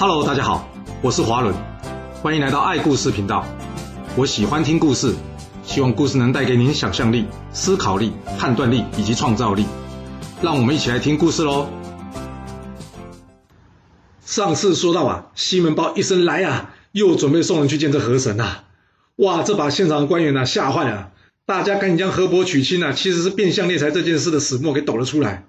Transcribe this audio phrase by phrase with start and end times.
[0.00, 0.70] Hello，大家好，
[1.02, 1.52] 我是华伦，
[2.22, 3.44] 欢迎来到爱故事频道。
[4.14, 5.12] 我喜欢听故事，
[5.64, 9.66] 希望故事能带给您想象力、思考力、判断力以及创造力。
[10.40, 11.68] 让我们一起来听故事喽。
[14.24, 18.58] 上次说到啊，西门豹一声来啊，又准备送人去见这河神呐。
[19.16, 21.10] 哇，这把现场的官员呐吓坏了，
[21.44, 25.48] 大家赶紧将河伯娶亲呐，其实是变相猎财这件事的始末给抖了出来。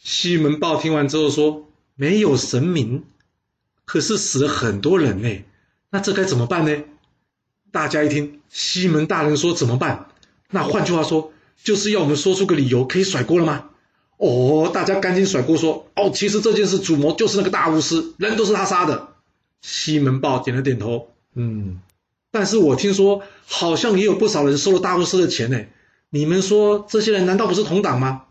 [0.00, 1.64] 西门豹听完之后说
[1.98, 3.02] ：“没有神明。”
[3.88, 5.44] 可是死了很多人呢，
[5.88, 6.84] 那这该怎么办呢？
[7.72, 10.08] 大家一听西门大人说怎么办，
[10.50, 11.32] 那换句话说
[11.64, 13.70] 就是要我们说出个理由，可以甩锅了吗？
[14.18, 19.08] 哦，大家赶紧甩锅说哦，其实这件事主谋就是那个大巫师，人都是他杀的。
[19.62, 21.80] 西门豹点了点头，嗯，
[22.30, 25.58] 但是我听说好像也有不少人收了大巫师的钱呢，
[26.10, 28.24] 你们说这些人难道不是同党吗？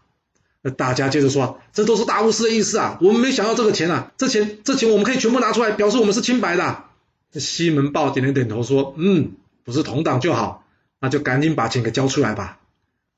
[0.63, 2.97] 那大家接着说，这都是大巫师的意思啊！
[2.99, 6.85] 我们没想要这个钱啊，这钱这钱我们可以全部拿出来，表示我们是清白的。
[7.31, 10.66] 这西门豹点了点头说：“嗯，不是同党就好，
[11.00, 12.59] 那就赶紧把钱给交出来吧。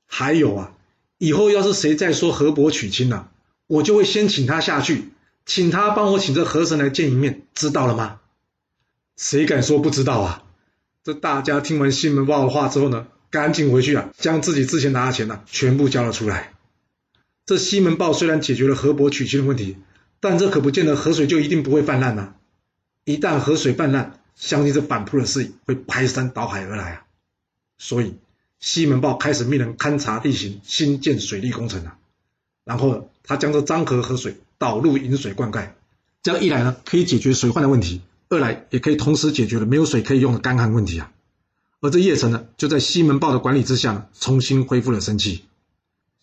[0.06, 0.72] 还有啊，
[1.16, 3.30] 以后要是谁再说河伯娶亲了，
[3.66, 5.08] 我就会先请他下去，
[5.46, 8.18] 请他帮我请这河神来见一面，知道了吗？
[9.16, 10.42] 谁敢说不知道啊？
[11.02, 16.52] 这大家听完西门豹的话之后呢，赶紧回去啊，将自己之前拿的钱呢全部交了出来。”
[17.50, 19.76] 这西门豹虽然解决了河伯娶亲的问题，
[20.20, 22.34] 但这可不见得河水就一定不会泛滥呐。
[23.04, 27.02] 一旦河水泛滥，相信这反扑的势力会排山倒海而来啊。
[27.76, 28.14] 所以
[28.60, 31.98] 西门豹开始命人勘察地形，新建水利工程啊。
[32.64, 35.70] 然后他将这漳河河水导入引水灌溉，
[36.22, 41.10] 这样一来呢，可以解决水患的问题；二来也可以同时解决了没有水可以用的干旱问题啊。
[41.80, 45.46] 而这邺城呢，就在西门豹的管理之下，重新恢复了生气。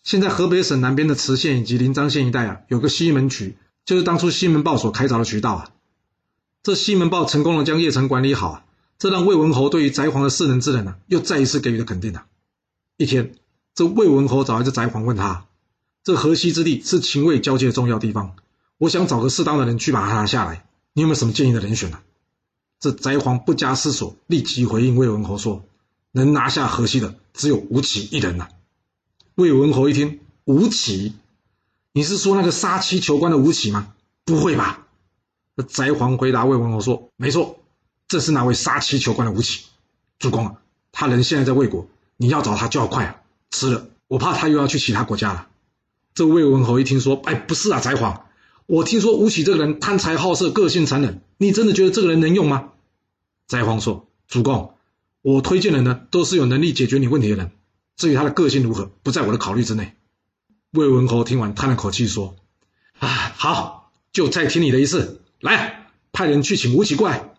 [0.08, 5.70] 现在河北省南边的磁县以及临漳县一带啊，有个西门渠，就是当初西门豹所开凿的渠道啊。
[6.62, 8.64] 这西门豹成功的将邺城管理好啊，
[8.98, 12.24] 这让魏文侯对于翟皇的世能之能呢，又再一次给予了肯定啊。
[12.96, 13.34] 一天，
[13.74, 15.44] 这魏文侯找来这翟皇问他：
[16.02, 18.34] 这河西之地是秦魏交界的重要地方，
[18.78, 20.64] 我想找个适当的人去把它拿下来，
[20.94, 21.98] 你有没有什么建议的人选呢？
[22.80, 25.66] 这翟皇不加思索，立即回应魏文侯说：
[26.12, 28.48] 能拿下河西的只有吴起一人呐。
[29.38, 31.12] 魏文侯一听，吴起，
[31.92, 33.94] 你是说那个杀妻求官的吴起吗？
[34.24, 34.84] 不会吧？
[35.54, 37.60] 那翟皇回答魏文侯说：“没错，
[38.08, 39.66] 这是那位杀妻求官的吴起。
[40.18, 40.56] 主公啊，
[40.90, 43.20] 他人现在在魏国，你要找他就要快啊，
[43.52, 45.46] 迟了我怕他又要去其他国家了。”
[46.14, 48.24] 这魏文侯一听说，哎，不是啊，翟皇，
[48.66, 52.70] 我听说吴起这个人贪财好色，个性残忍，你真的觉得这个人能用吗？
[53.46, 54.74] 翟皇说：“主公，
[55.22, 57.52] 我推荐的呢，都是有能力解决你问题的人。”
[57.98, 59.96] 至于他的个性如何，不在我的考虑之内。
[60.70, 62.36] 魏文侯听完，叹了口气说
[63.00, 67.34] ：“啊，好，就再听你的一次，来，派人去请吴起过来。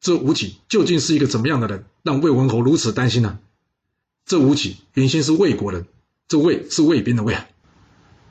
[0.00, 3.40] 这吴起究竟是一个怎么样的人，让魏文侯如此担心呢？
[4.24, 5.86] 这吴起原先是魏国人，
[6.28, 7.48] 这魏是魏兵的魏啊。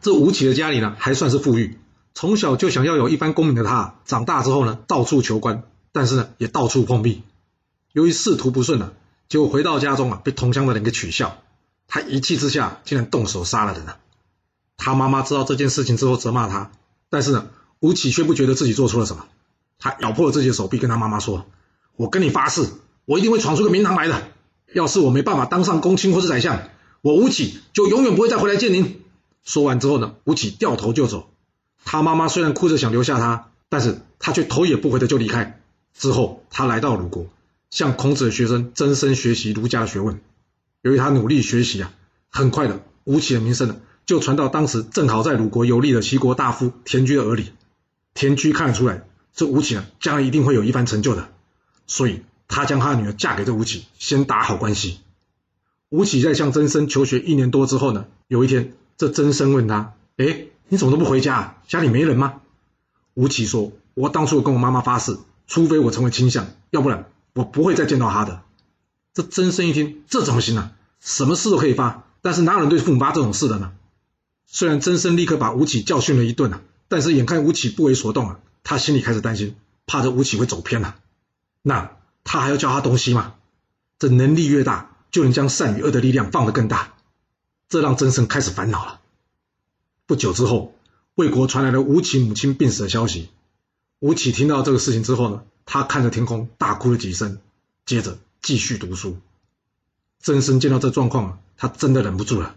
[0.02, 1.78] 这吴起的家里呢，还算是富裕，
[2.14, 7.24] 从小就想要有一番功名的他，长大之后呢，到处求官，但是呢，也到处碰壁。
[7.92, 8.94] 由于仕途不顺呢。”
[9.32, 11.38] 结果回到家中啊，被同乡的人给取笑，
[11.88, 13.98] 他一气之下竟然动手杀了人啊！
[14.76, 16.70] 他妈妈知道这件事情之后责骂他，
[17.10, 17.48] 但是呢，
[17.80, 19.26] 吴起却不觉得自己做错了什么，
[19.80, 21.46] 他咬破了自己的手臂，跟他妈妈说
[21.96, 22.68] ：“我跟你发誓，
[23.06, 24.22] 我一定会闯出个名堂来的。
[24.74, 26.64] 要是我没办法当上公卿或是宰相，
[27.00, 29.02] 我吴起就永远不会再回来见您。”
[29.46, 31.30] 说完之后呢，吴起掉头就走。
[31.86, 35.62] 他妈妈虽然哭着想留下他，但是他却头也不回的就离开。
[35.98, 37.28] 之后他来到鲁国。
[37.72, 40.22] 向孔子的学生真身学习儒家学问。
[40.84, 41.92] 由于他努力学习啊，
[42.30, 47.54] 很快的吴起的名声呢就传到当时正好在鲁国游历的齐国大夫田居的耳里。
[48.14, 51.30] 田居看得出来，这吴起呢将来一定会有一番成就的，
[51.88, 55.00] 所以他将他的女儿嫁给这吴起，先打好关系。
[55.90, 61.58] 吴起在向真身求学一年多之后呢，有一天这真身问他：“哎，你怎么都不回家啊？
[61.68, 62.42] 家里没人吗？”
[63.14, 68.44] 吴起说：“我当初跟我妈妈发誓，除非我成为卿相，要不然。”我不会再见到他的。
[69.14, 70.72] 这曾生一听，这怎么行呢？
[71.00, 73.74] 什么事都可以发，但是哪有人对父母发这种事的呢？
[74.46, 79.56] 虽然曾生立刻把吴起教训了一顿啊，但是眼看吴起不为所动啊，他心里开始担心，
[79.86, 80.98] 怕这吴起会走偏了。
[81.62, 83.36] 那他还要教他东西吗？
[83.98, 86.94] 这能力越大，就能将善与恶的力量放得更大。
[87.70, 89.00] 这让曾生开始烦恼了。
[90.06, 90.76] 不久之后，
[91.16, 93.30] 魏国传来了吴起母亲病死的消息。
[94.00, 95.44] 吴起听到这个事情之后呢？
[95.66, 97.40] 他看着天空，大哭了几声，
[97.86, 99.18] 接着继续读书。
[100.20, 102.56] 曾参见到这状况，他真的忍不住了。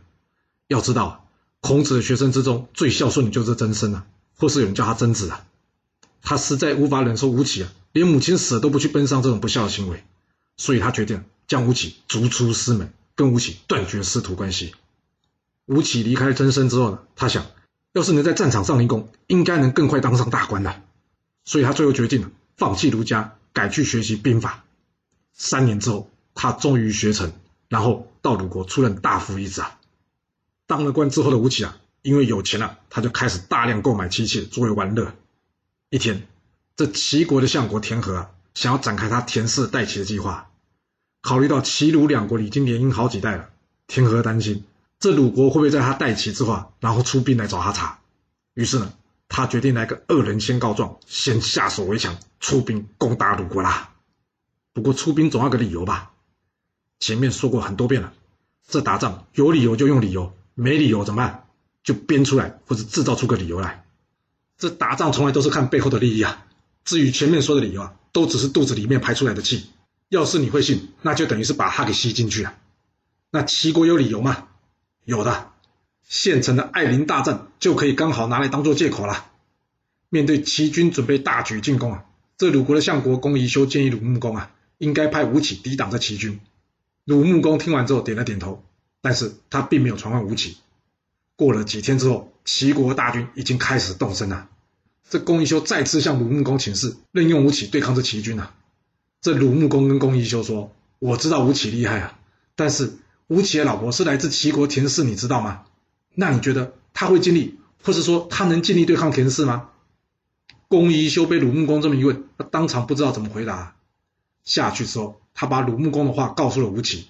[0.68, 1.26] 要知道，
[1.60, 4.06] 孔子的学生之中最孝顺的就是曾参啊，
[4.36, 5.46] 或是有人叫他曾子啊。
[6.22, 10.02] 他实在无法忍受吴起啊，连母亲死了都不去奔丧这种不孝的行为，
[10.56, 14.74] 所以他决定将吴起逐出师门，跟吴起断绝师徒关系。
[15.66, 17.46] 吴起离开真身之后呢，他想，
[17.92, 20.82] 要是能在战场上立功，应该能更快当上大官的，
[21.44, 24.64] 所以他最后决定了放弃儒家，改去学习兵法。
[25.32, 27.32] 三年之后，他终于学成，
[27.68, 29.78] 然后到鲁国出任大夫一职啊。
[30.66, 35.14] 当了官之后的吴起啊，因为有钱了，他就开始大量购买妻妾作为玩乐。
[35.90, 36.26] 一天，
[36.76, 40.50] 这齐国的相国田和啊，想要展开他田氏代齐的计划。
[41.20, 43.50] 考虑到齐鲁两国已经联姻好几代了，
[43.86, 44.64] 田和担心
[45.00, 47.98] 这鲁国会不会在他代齐之后，然后出兵来找他茬。
[48.54, 48.92] 于是呢，
[49.28, 53.94] 他决定来个恶人先告状，先下手为强，出兵攻打鲁国啦。
[54.72, 56.12] 不过出兵总要个理由吧？
[57.00, 58.12] 前面说过很多遍了，
[58.68, 60.34] 这打仗有理由就用理由。
[60.54, 61.46] 没理由怎么办？
[61.82, 63.84] 就编出来或者制造出个理由来。
[64.56, 66.46] 这打仗从来都是看背后的利益啊。
[66.84, 69.70] 至于前面说的理由啊，都只是肚子里面排出来的气。
[70.10, 72.54] 要是你会信，那就等于是把它给吸进去了。
[73.30, 74.46] 那齐国有理由吗？
[75.04, 75.50] 有的。
[76.08, 79.30] 现成的艾陵大战就可以刚好拿来当做借口了。
[80.08, 82.04] 面对齐军准备大举进攻啊，
[82.36, 86.40] 这鲁国的相国公宜修建议鲁穆公啊，应该派吴起抵挡这齐军。
[87.04, 88.62] 鲁穆公听完之后点了点头。
[89.06, 90.56] 但是他并没有传唤吴起。
[91.36, 94.48] 过了几天之后，齐国大军已经开始动身了。
[95.10, 98.54] 这公宜修再次向鲁穆公请示，任用吴起对抗这齐军啊。
[99.20, 102.18] 这鲁穆公跟公宜修说：“我知道吴起厉害啊，
[102.56, 102.94] 但是
[103.26, 105.64] 吴起的老婆是来自齐国田氏，你知道吗？
[106.14, 109.70] 那你觉得他会尽力，或是说他能尽力对抗田氏吗？”
[110.68, 113.76] 公宜修被鲁穆公这么一问，他当场不知道怎么回答。
[114.44, 117.08] 下去之后，他把鲁穆公的话告诉了吴起。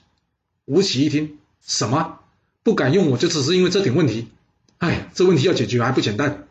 [0.65, 1.39] 吴起一听。
[1.67, 2.21] 什么
[2.63, 4.29] 不敢用我，就只是因为这点问题。
[4.77, 6.47] 哎，这问题要解决还不简单。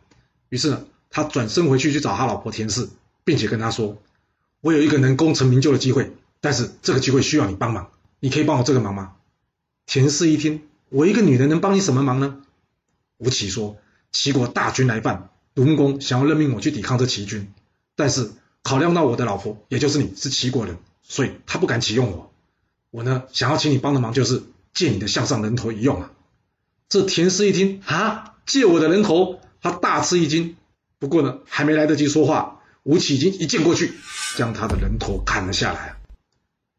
[0.50, 2.90] 于是呢，他转身回去去找他老婆田氏，
[3.24, 4.02] 并且跟他说
[4.62, 7.92] ：“我有一个能功成名就的机会，但是这个机会需要你帮忙。
[8.20, 9.14] 你可以帮我这个忙吗？”
[9.86, 12.38] 田氏一听，我一个女人能帮你什么忙呢？
[13.18, 13.78] 吴起说
[14.14, 17.52] ：“齐国大军来犯，鲁穆公想要任命我去抵抗这齐军，
[17.96, 18.32] 但是
[18.62, 22.32] 考量到我的老婆，也就是你是齐国人，所以他不敢启用我。
[22.92, 24.44] 我呢，想要请你帮的忙就是。”
[24.74, 26.12] 借你的项上人头一用啊！
[26.90, 30.56] 这田氏一听啊，借我的人头，他大吃一惊。
[30.98, 33.94] 不过呢，还没来得及说话，吴起已经一剑过去，
[34.36, 35.98] 将他的人头砍了下来。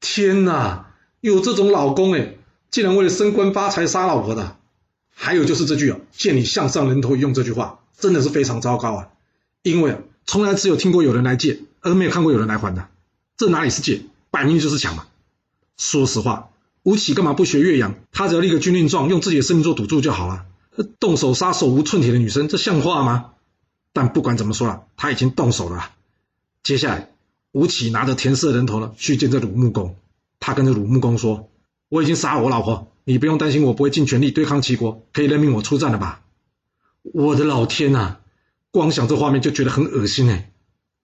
[0.01, 2.35] 天哪，有这种老公哎，
[2.75, 4.57] 竟然为了升官发财杀老婆的！
[5.15, 9.09] 还有就是这句啊，借你项上人头一用这句话，真的是非常糟糕啊！
[9.63, 12.89] 因为啊，从来只有听过有人来借，而没有看过有人来还的。
[13.37, 15.07] 这哪里是借，摆明就是抢嘛！
[15.77, 16.51] 说实话。
[16.83, 17.95] 吴起干嘛不学岳阳？
[18.11, 20.45] 他只要立个军令状，用自己的生命做赌注就好了。
[20.99, 23.35] 动手杀手无寸铁的女生，这像话吗？
[23.93, 25.93] 但不管怎么说了，他已经动手了。
[26.65, 27.13] 接下来，
[27.53, 29.95] 吴起拿着田氏人头呢，去见这鲁穆公。
[30.41, 31.49] 他跟着鲁穆公说
[31.89, 36.23] ：“我已经杀了我老婆，你不用担心，我不会尽全力对抗齐国，可以任命我出战了吧？”
[37.03, 38.19] 我的老天呐，
[38.71, 40.51] 光想这画面就觉得很恶心哎！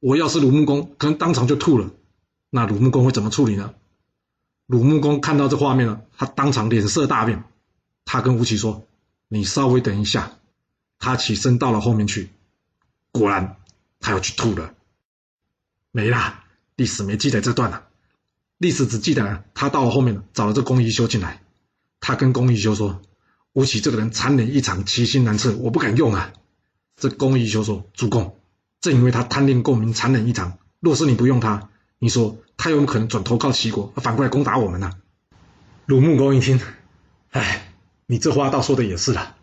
[0.01, 1.91] 我要是鲁穆公，可能当场就吐了。
[2.49, 3.75] 那鲁穆公会怎么处理呢？
[4.67, 7.45] 鲁穆公看到这画面了，他当场脸色大变。
[8.07, 8.87] 他跟吴起说
[9.29, 10.39] ：“你稍微等一下。”
[10.99, 12.31] 他起身到了后面去，
[13.13, 13.57] 果然
[14.01, 14.73] 他要去吐了。
[15.93, 16.45] 没啦，
[16.77, 17.89] 历史没记载这段了。
[18.61, 21.41] 历史只记得他到了后面找了这公宜修进来。
[21.99, 23.01] 他跟公宜修说
[23.55, 26.35] ：“吴起这个人残忍异常，其心难测，我不敢用啊。”
[27.01, 28.37] 这公宜修说：“主公，
[28.83, 34.93] 正因为他贪恋功名，残忍异常，若是你不用他。”你说他有可能转投靠齐国，反过来攻打我们呢？
[35.87, 36.61] 鲁穆公一听，
[37.31, 37.73] 哎，
[38.05, 39.37] 你这话倒说的也是了。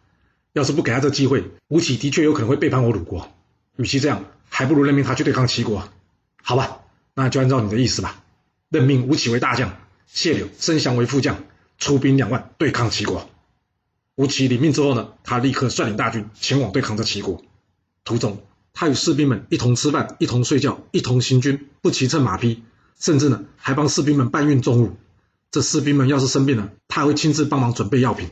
[0.53, 3.31] 要是不给他这机会，吴起的确有可能会背叛我鲁国。
[3.77, 5.89] 与其这样，还不如任命他去对抗齐国。
[6.43, 6.81] 好吧，
[7.15, 8.23] 那就按照你的意思吧，
[8.69, 11.43] 任命吴起为大将，谢柳、申祥为副将，
[11.77, 13.29] 出兵两万对抗齐国。
[14.15, 17.43] 吴起领命之后呢，他立刻率领大军前往对抗这齐国，
[18.03, 18.43] 途中。
[18.73, 22.63] 他与士兵们一同吃饭，一同睡觉，一同行军，不骑乘马匹，
[22.99, 24.97] 甚至呢还帮士兵们搬运重物。
[25.49, 28.29] 这士兵们要是生病了，他还会亲自帮忙准备药品。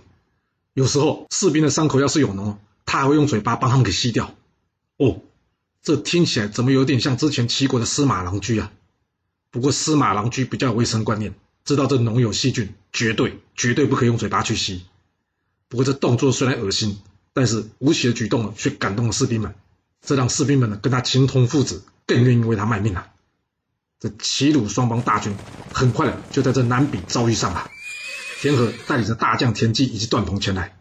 [0.73, 4.35] 有时候士兵的伤口要是有脓，他还会用嘴巴帮他们给吸掉。
[4.97, 5.21] 哦，
[5.81, 8.71] 这听起来怎么有点像之前齐国的司马郎居啊？
[9.55, 11.33] 不过司马郎居比较有卫生观念，
[11.63, 14.83] 知道这脓有细菌，绝对绝对不可以用嘴巴去吸。
[15.69, 16.97] 不过这动作虽然恶心，
[17.31, 19.55] 但是吴起的举动呢，却感动了士兵们。
[20.05, 23.07] 这让士兵们呢跟他情同父子，更愿意为他卖命了。
[23.97, 25.33] 这齐鲁双方大军
[25.71, 27.71] 很快的就在这南比遭遇上了。
[28.41, 30.77] 田和带领着大将田忌以及段鹏前来。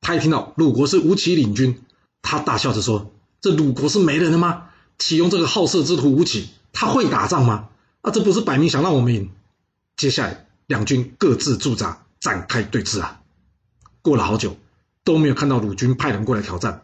[0.00, 1.82] 他一听到鲁国是吴起领军，
[2.22, 3.10] 他大笑着说
[3.42, 4.68] ：“这鲁国是没人了吗？
[4.98, 7.70] 启用这个好色之徒吴起，他会打仗吗？
[8.04, 9.30] 啊，这不是摆明想让我们赢？
[9.96, 13.22] 接下来两军各自驻扎，展开对峙啊。
[14.02, 14.58] 过了好久
[15.04, 16.82] 都没有看到鲁军派人过来挑战，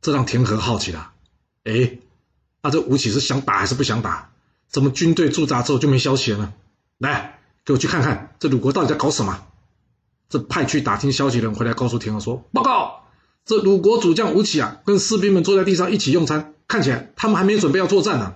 [0.00, 1.10] 这让田和好奇了。
[1.64, 1.98] 哎，
[2.62, 4.30] 那这吴起是想打还是不想打？
[4.68, 6.52] 怎么军队驻扎之后就没消息了呢？
[6.98, 9.44] 来，给我去看看这鲁国到底在搞什么。
[10.28, 13.06] 这派去打听消息的人回来告诉田和说：“报告，
[13.44, 18.34] 这鲁国主将吴起啊，跟士兵们坐在地上一起用餐，看起来他们还没准备要作战呢。”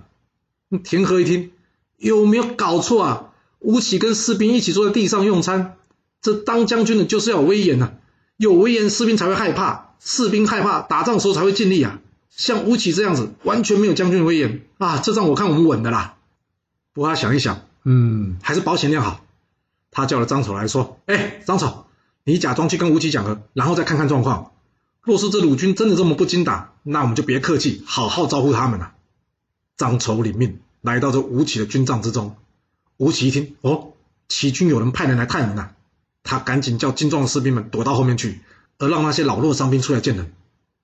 [0.82, 1.52] 田和一听，
[1.96, 3.30] 有没有搞错啊？
[3.60, 5.76] 吴起跟士兵一起坐在地上用餐，
[6.20, 7.92] 这当将军的就是要有威严呐，
[8.36, 12.00] 有威严，士兵才会害怕，士兵害怕，打仗的时候才会尽力啊。
[12.28, 16.16] 像吴起这样子，完全没有将军的威严啊，这仗我看我们稳的啦。
[16.92, 19.24] 不过他想一想，嗯，还是保险点好。
[19.90, 21.86] 他叫了张丑来说：“哎，张丑，
[22.24, 24.50] 你假装去跟吴起讲和，然后再看看状况。
[25.00, 28.92] 若是这鲁军真的这么不经打，那我们就别客气，好好招呼他们了。”
[29.76, 32.36] 张丑领命来到这吴起的军帐之中。
[32.98, 33.94] 吴起一听，哦，
[34.28, 35.72] 齐军有人派人来探门啊，
[36.22, 38.40] 他赶紧叫精壮的士兵们躲到后面去，
[38.76, 40.34] 而让那些老弱伤兵出来见人。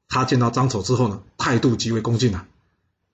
[0.09, 2.47] 他见到张丑之后呢，态度极为恭敬啊。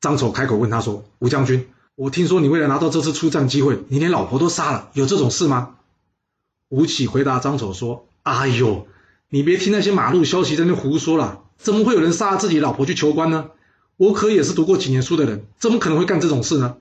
[0.01, 1.67] 张丑开口问他说：“吴将军，
[1.97, 5.75] 我听说你为了拿到这次出战机会，你连老婆都杀了，有这种事吗？”
[6.71, 8.87] 吴起回答张丑说：“哎呦，
[9.29, 13.51] 你别听那些马路消息在那胡说了，怎么会有人杀自己老婆去求官呢？
[13.97, 16.77] 我可也是读过几年书的人，怎么可能会干这种事呢？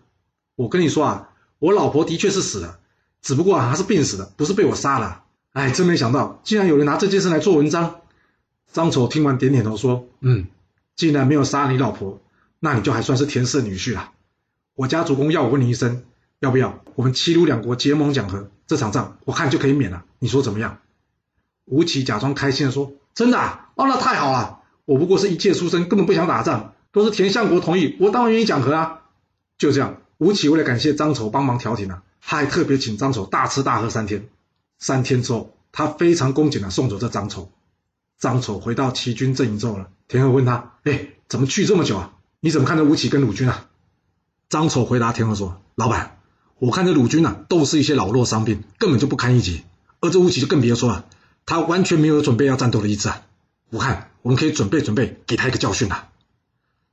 [0.55, 1.29] 我跟你说啊，
[1.60, 2.79] 我老婆的确是死了，
[3.22, 5.24] 只不过啊，她是病死的，不是被我杀了。
[5.53, 8.01] 哎，真没想到，竟然有人拿这件事来做文章。”
[8.72, 10.48] 张丑听完点点头说：“嗯，
[10.95, 12.19] 既然没有杀你老婆，
[12.60, 14.12] 那你就还算是田氏女婿了。
[14.75, 16.03] 我家主公要我问你一声。”
[16.39, 18.51] 要不要我们齐鲁两国结盟讲和？
[18.67, 20.79] 这场仗我看就可以免了，你说怎么样？
[21.63, 24.60] 吴起假装开心的说：“真的啊，哦，那太好了！
[24.84, 29.01] 我不过是一介书生，根本不想打仗，都是田相国同意，我当然愿意讲和啊。”
[29.59, 34.29] 就这样，吴起为了感谢张丑帮忙调停啊，他还特别请张丑大吃大喝三天。
[34.79, 37.51] 三天之后，他非常恭谨的送走这张丑。
[38.17, 42.13] 张丑回到齐军阵营之后呢，田和问他：“哎，怎么去这么久啊？
[42.39, 43.67] 你怎么看着吴起跟鲁军啊？”
[44.47, 46.17] 张丑回答田和说：“老板。”
[46.57, 49.63] 我看这鲁军呐，都是一些老弱伤兵，根本就不堪一击。
[49.99, 51.05] 而这吴起就更别说了，
[51.45, 53.23] 他完全没有准备要战斗的意志啊！
[53.69, 56.07] 我看我们可以准备准备，给他一个教训啊！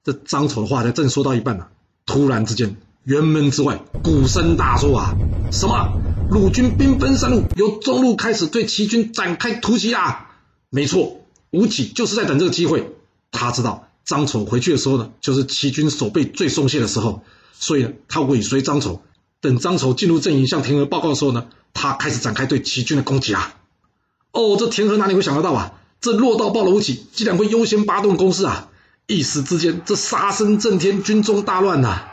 [0.04, 1.66] 这张丑的话才正说到一半呢，
[2.06, 5.14] 突然之间，辕门之外鼓声大作啊！
[5.52, 5.92] 什么？
[6.30, 10.30] 鲁军兵分三路，由中路开始对齐军展开突袭啊！
[10.70, 12.92] 没错，吴起就是在等这个机会。
[13.30, 19.02] 他知道张丑回去的时候呢，就是齐军守备最松懈的时候，所以呢，他尾随张丑。
[19.40, 23.54] 等张丑进入阵营向田和报告的时候呢，他开始展开对齐军的攻击啊！
[24.32, 25.74] 哦，这田和哪里会想得到啊？
[26.00, 28.68] 这弱到爆了吴起竟然会优先发动攻势啊！
[29.06, 32.04] 一时之间，这杀声震天，军中大乱呐！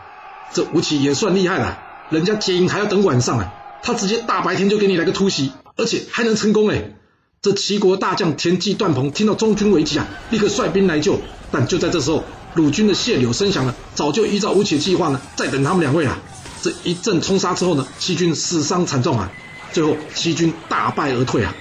[0.53, 1.79] 这吴起也算厉害了，
[2.09, 3.53] 人家结营还要等晚上啊，
[3.83, 6.95] 他直接大白天就给你来个突袭，而且还能成功哎！
[7.41, 11.21] 这齐国大将田忌、段鹏听到中军危急啊，立刻率兵来救。
[11.51, 16.19] 但就在这时候，鲁军的谢柳声响了，早就依照吴起的计划呢，在等他们两位啊！
[16.61, 19.31] 这一阵冲杀之后呢，齐军死伤惨重啊，
[19.71, 21.55] 最后齐军大败而退啊。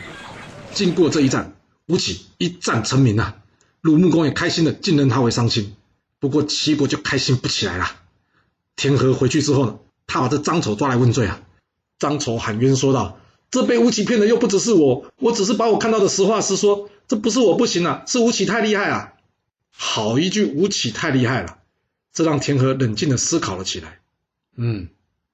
[0.75, 1.55] 经过这一战，
[1.87, 3.35] 吴起一战成名啊，
[3.81, 5.75] 鲁穆公也开心的敬认他为丧亲。
[6.21, 7.91] 不过齐国就开心不起来了。
[8.75, 11.43] 田和回去之后呢，他把这张丑抓来问罪啊。
[11.99, 13.19] 张丑喊冤说道
[13.51, 19.15] ：“这被吴起骗的又不只是我，我只是把我看到的实话实说，这不是我不行啊，是吴起太厉害啊。”
[19.71, 21.59] 好一句吴起太厉害了，
[22.13, 24.01] 这让田和冷静的思考了起来。
[24.57, 24.89] 嗯，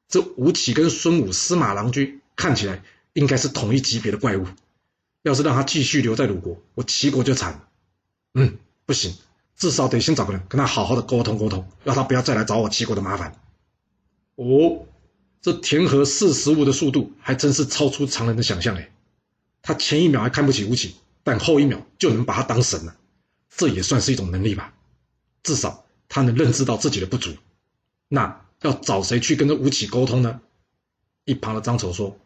[0.08, 2.82] 这吴起跟孙武、司马郎君看起来
[3.14, 4.46] 应该是同一级别的怪物。
[5.22, 7.68] 要是让他继续留在鲁国，我齐国就惨了。
[8.34, 9.16] 嗯，不行，
[9.56, 13.40] 至少得先找个人跟他好好的沟通沟通，让他不要再来找我齐国的麻烦。
[14.36, 14.86] 哦，
[15.40, 18.92] 这田和四十五的速度还真是超出常人的想象哎。
[19.62, 22.96] 他前一秒还看不起吴起，但后一秒就能把他当神了，
[23.48, 24.74] 这也算是一种能力吧。
[25.42, 27.34] 至少他能认知到自己的不足。
[28.08, 28.42] 那。
[28.60, 30.40] 要找谁去跟这吴起沟通呢？
[31.26, 32.16] 一旁的张丑说：“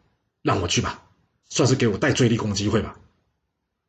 [0.41, 1.03] 让我去吧，
[1.49, 2.97] 算是给我戴罪立功的机会吧。”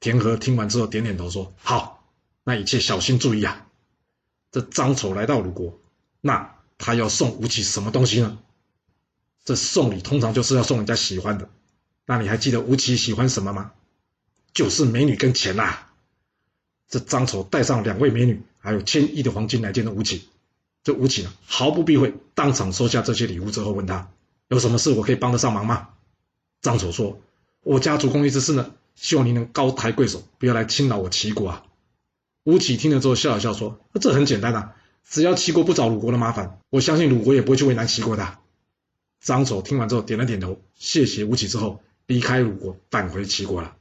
[0.01, 2.00] 田和听完之后点点头说：“好，
[2.45, 3.67] 那一切小心注意啊。”
[4.53, 5.79] 这张丑来到鲁国，
[6.21, 8.39] 那他要送吴起什么东西呢？
[9.45, 11.49] 这送礼通常就是要送人家喜欢的。
[12.05, 13.73] 那你还记得吴起喜欢什么吗？
[14.53, 15.93] 就是美女跟钱啊。
[16.89, 20.29] 这张丑带上两位美女，还有千亿的黄金来见的吴起。
[20.83, 24.11] 这吴起呢，毫不避讳，当场收下这些礼物之后，问他
[24.49, 25.91] 有什么事我可以帮得上忙吗？
[26.61, 27.21] 张丑说
[27.63, 31.65] ：“我家主公意思是呢，希望您能高抬贵手，不要来侵扰我齐国啊。”
[32.45, 34.75] 吴起听了之后笑了笑说：“这很简单啊，
[35.07, 38.39] 只要齐国不找鲁国的麻烦，我相信鲁国也不会去为难齐国的。
[39.21, 43.77] 张丑听完之后点了点头，谢谢吴起之后，离开鲁国，返回齐国了。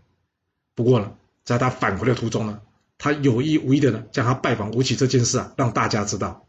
[0.76, 1.14] 不过呢，
[1.46, 2.60] 在他返回的途中呢，
[2.98, 6.46] 他有意无意的呢，将他拜访吴起这件事啊，让大家知道。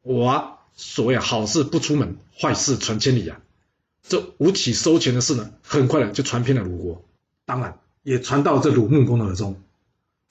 [0.00, 3.40] 我，所谓好事不出门，坏事传千里啊。
[4.02, 7.04] 这吴起收钱的事呢，很快的就传遍了鲁国，
[7.44, 9.60] 当然也传到这鲁穆公的耳中。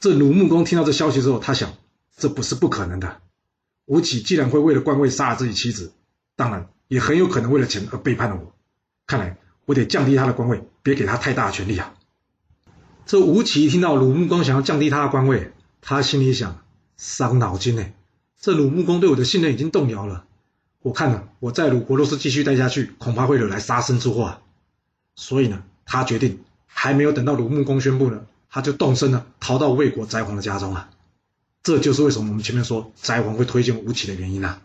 [0.06, 1.74] 这鲁穆公听到这消息之后，他想，
[2.16, 3.22] 这不是不可能的。
[3.86, 5.94] 吴起既然会为了官位杀了自己妻子，
[6.36, 8.54] 当然也很有可能为了钱而背叛了我。
[9.08, 11.96] 看来我得降低他的官位，别给他太大的权力啊。
[13.08, 16.64] 这吴起一听到鲁穆公想要降低他的官位，他心里想，
[16.98, 17.84] 伤脑筋呢。
[18.40, 20.28] 这鲁穆公对我的信任已经动摇了。
[20.84, 24.38] 我看呢，我在鲁国若是继续待下去，恐怕会惹来杀身之祸。
[25.16, 30.90] 所以呢，他决定还没有等到鲁穆公宣布呢，他就动身了，逃到魏国翟皇的家中了。
[31.62, 34.62] 这就是为什么我们前面说翟皇会推荐吴起的原因啊。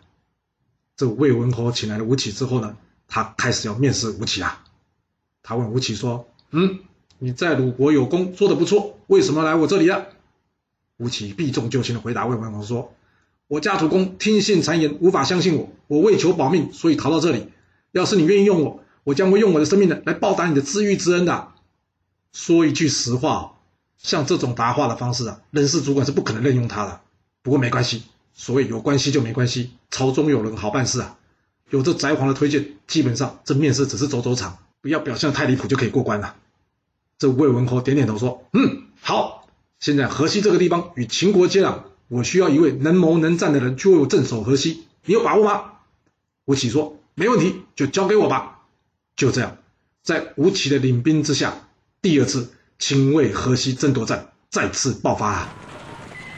[0.95, 2.77] 这魏文侯请来了吴起之后呢，
[3.09, 4.63] 他开始要面试吴起啊。
[5.43, 6.79] 他问吴起说：“嗯，
[7.19, 10.05] 你在鲁国有功，做得不错，为什么来我这里啊？”
[10.95, 12.93] 吴起避重就轻的回答魏文侯说。
[13.47, 15.69] 我家主公听信谗言，无法相信我。
[15.87, 17.49] 我为求保命，所以逃到这里。
[17.91, 21.49] 要是你愿意用我，我将会用我的生命呢来报答你的知遇之恩的。
[22.31, 23.57] 说一句实话，
[24.01, 27.01] 像这种答话的方式啊，人事主管是不可能任用他的。
[27.43, 28.03] 不过没关系，
[28.33, 31.17] 所谓有关系就没关系，朝中有人好办事啊。
[31.69, 36.35] 有这翟皇的推荐，基本上这面试只是走走场，不要表现太离谱就可以过关了。
[37.17, 39.47] 这魏文侯点点头说：“嗯，好。
[39.79, 45.63] 现在河西这个地方与秦国接壤。”我需要一位能谋能战的人去为我镇守河西，你有把握吗？
[46.43, 48.63] 吴起说：“没问题，就交给我吧。”
[49.15, 49.55] 就这样，
[50.03, 51.69] 在吴起的领兵之下，
[52.01, 55.53] 第二次秦魏河西争夺战再次爆发啊！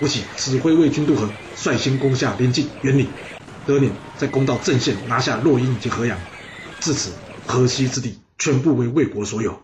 [0.02, 3.08] 吴起指挥魏军渡河，率先攻下临近原岭。
[3.66, 6.20] 德年再攻到郑县，拿下洛阴以及河阳。
[6.82, 7.14] 至此，
[7.48, 9.64] 河西之地全部为魏国所有，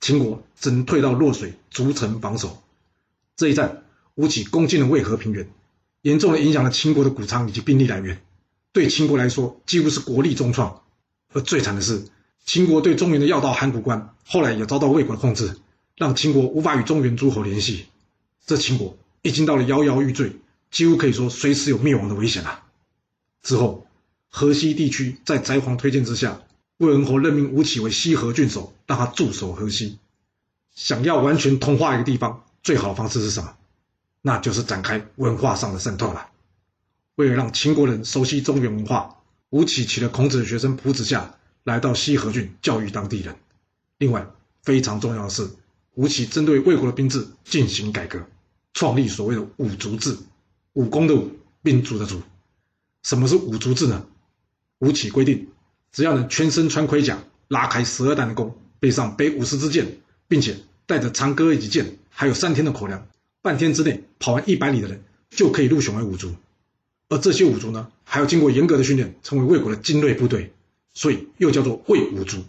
[0.00, 2.62] 秦国只能退到洛水逐城防守。
[3.36, 3.82] 这一战。
[4.14, 5.48] 吴起攻进了渭河平原，
[6.02, 8.20] 严重的影响了秦国的谷仓以及兵力来源，
[8.72, 10.82] 对秦国来说几乎是国力重创。
[11.32, 12.04] 而最惨的是，
[12.44, 15.56] 秦国对中原的要道函谷关后来也遭到魏国的控制，
[16.00, 17.84] 让秦国无法与中原诸侯联系。
[18.46, 20.32] 这秦国已经到了摇摇欲坠，
[20.70, 22.62] 几乎可以说随时有灭亡的危险了。
[23.42, 23.86] 之后，
[24.30, 26.40] 河西地区在翟皇推荐之下，
[26.78, 29.98] 魏文侯任命吴起为西河郡守，让他驻守河西。
[30.74, 33.54] 想要完全同化一个地方，最好的方式是什么？
[34.22, 36.28] 那就是展开文化上的渗透了。
[37.16, 39.18] 为了让秦国人熟悉中原文化，
[39.50, 43.36] 吴起请了孔子的学生卜子夏来到西河郡教育当地人。
[43.98, 44.26] 另外，
[44.62, 45.50] 非常重要的是，
[46.00, 48.26] 吴起针对魏国的兵制进行改革，
[48.72, 50.16] 创立所谓的五族制，
[50.72, 51.30] 武功的武，
[51.62, 52.22] 兵卒的卒。
[53.02, 54.06] 什么是五族制呢？
[54.78, 55.48] 吴起规定，
[55.92, 63.06] 只要能全身穿盔甲，拉开十二担的弓，背上背五十支箭，并且带着长戈以及剑，还有三天的口粮。
[63.42, 66.34] 半天之内跑完一百里的人就可以入选为五族，
[67.10, 70.50] 而这些五族呢，还要经过严格的训练，成为魏国的精锐部队，
[70.94, 72.42] 所以又叫做魏五族，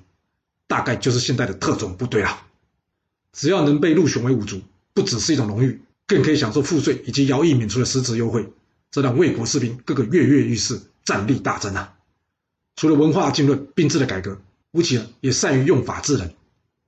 [0.68, 2.48] 大概就是现在的特种部队了。
[3.34, 4.62] 只要能被入选为五族，
[4.94, 8.52] 不只是一种荣誉，更可以享受赋税以及徭役免除的实质优惠，
[8.92, 11.94] 这让魏国士兵个个跃跃欲试，战力大增啊！
[12.76, 14.42] 除了文化浸润、兵制的改革，
[14.72, 16.34] 吴起呢也善于用法治人。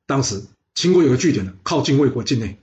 [0.06, 0.44] 当时
[0.76, 2.60] 秦国有个据点呢，靠近魏国境内。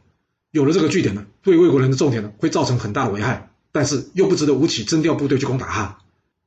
[0.51, 5.99] 有了这个据点呢，对魏国人的重点呢会造成很大的危害，但是又不值得吴起征调部队去攻打他。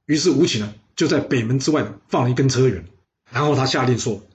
[0.06, 2.84] 于是吴起呢就在北门之外呢放了一根车辕，
[3.32, 4.26] 然后他下令说：“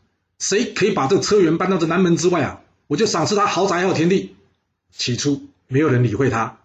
[0.41, 4.35] 谁可以把这车辕搬到这南门之外啊，我就赏赐他豪宅还有田地。”
[4.90, 6.59] 起初没有人理会他，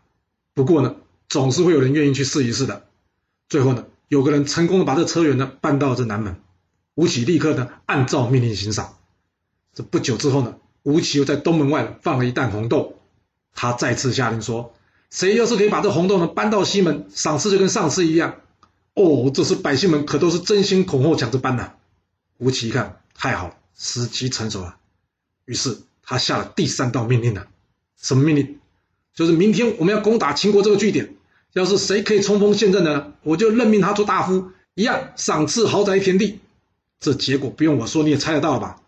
[0.55, 0.95] 不过呢
[1.29, 2.87] 总是会有人愿意去试一试的。
[3.47, 6.41] 最后呢有个人成功的把这车辕呢搬到这南门，
[6.95, 8.97] 吴起立刻呢按照命令行赏。
[9.75, 10.55] 这不久之后呢。
[10.85, 12.99] 吴起又在东门外放了一担红豆，
[13.55, 14.75] 他再次下令说
[15.09, 18.41] ：“谁要是可以把这红豆呢搬到西门，赏赐就跟上次一样。”
[18.93, 21.75] 哦，这时百姓们可都是争先恐后抢着搬呐。
[22.37, 24.75] 吴起一看，太好了，时机成熟了，
[25.45, 27.47] 于是他下了第三道命令了。
[27.97, 28.59] 什么命令？
[29.13, 31.15] 就是明天我们要攻打秦国这个据点，
[31.53, 36.39] 要是谁可以冲锋陷阵的，我就任命他做大夫，一样赏赐豪宅田地。
[36.99, 38.81] 这结果不用我说，你也猜得到吧？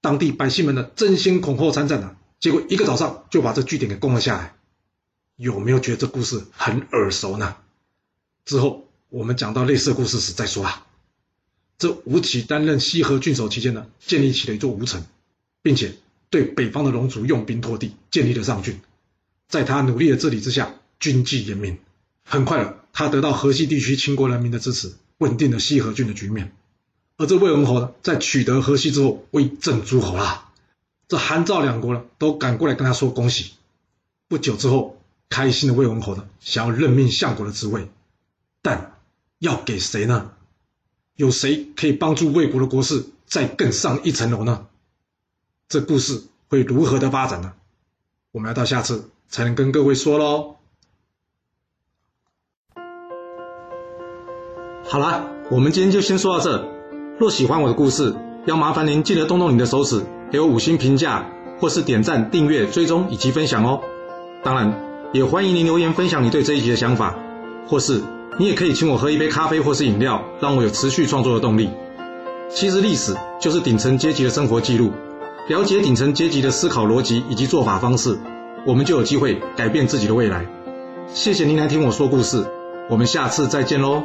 [0.00, 4.54] 当地百姓们的争先恐后参战了，结果一个早上就把这据点给攻了下来。
[5.36, 7.56] 有没有觉得这故事很耳熟呢？
[8.44, 10.86] 之后我们讲到类似的故事时再说啊。
[11.78, 15.04] 这吴起担任西河郡守期间呢，建立起了一座吴城，
[15.62, 15.94] 并且
[16.32, 18.80] 对北方的龙族用兵拓地，建立了上郡。
[19.48, 21.78] 在他努力的治理之下，军纪严明，
[22.24, 26.50] 很快了，他得到河西地区秦国人民的支持，稳定了西河郡的局面。
[27.18, 30.50] 而这魏文侯呢，在取得河西之后，威震诸侯啦。
[31.06, 33.52] 这韩赵两国呢，都赶过来跟他说恭喜。
[34.26, 37.90] 不久之后，开心的魏文侯呢，想要任命相国的职位，
[38.62, 38.98] 但
[39.38, 40.32] 要给谁呢？
[41.14, 44.66] 有谁可以帮助魏国的国事再更上一层楼呢？
[45.72, 47.54] 这故事会如何的发展呢？
[48.30, 50.56] 我们要到下次才能跟各位说喽。
[54.84, 56.68] 好啦，我们今天就先说到这。
[57.18, 63.80] 若喜欢我的故事，要麻烦您记得动动你的手指，给我五星评价，或是点赞、订阅、追踪以及分享哦。
[64.44, 64.78] 当然，
[65.14, 67.18] 也欢迎您留言分享你对这一集的想法，
[67.66, 68.02] 或是
[68.38, 71.70] 你也可以请我喝一杯咖啡或是饮料，让我有持续创作的动力。
[72.50, 74.92] 其实历史就是顶层阶级的生活记录，
[75.48, 78.16] 了解顶层阶级的思考逻辑以及做法方式，
[78.64, 80.46] 我们就有机会改变自己的未来。
[81.08, 82.46] 谢谢您来听我说故事，
[82.88, 84.04] 我们下次再见喽。